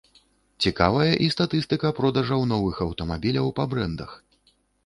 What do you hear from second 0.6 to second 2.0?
Цікавая і статыстыка